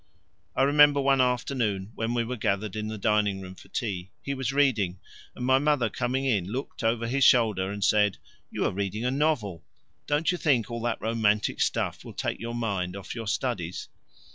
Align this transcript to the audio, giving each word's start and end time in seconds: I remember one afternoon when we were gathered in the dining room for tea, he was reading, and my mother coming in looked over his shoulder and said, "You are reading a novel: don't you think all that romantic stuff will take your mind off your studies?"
I 0.55 0.63
remember 0.63 0.99
one 0.99 1.21
afternoon 1.21 1.91
when 1.93 2.15
we 2.15 2.23
were 2.23 2.35
gathered 2.35 2.75
in 2.75 2.87
the 2.87 2.97
dining 2.97 3.39
room 3.39 3.53
for 3.53 3.67
tea, 3.67 4.09
he 4.23 4.33
was 4.33 4.51
reading, 4.51 4.99
and 5.35 5.45
my 5.45 5.59
mother 5.59 5.91
coming 5.91 6.25
in 6.25 6.45
looked 6.47 6.83
over 6.83 7.05
his 7.07 7.23
shoulder 7.23 7.69
and 7.71 7.83
said, 7.83 8.17
"You 8.49 8.65
are 8.65 8.71
reading 8.73 9.05
a 9.05 9.11
novel: 9.11 9.63
don't 10.07 10.31
you 10.31 10.39
think 10.39 10.71
all 10.71 10.81
that 10.81 10.99
romantic 11.01 11.61
stuff 11.61 12.03
will 12.03 12.13
take 12.13 12.39
your 12.39 12.55
mind 12.55 12.95
off 12.95 13.13
your 13.13 13.27
studies?" 13.27 13.89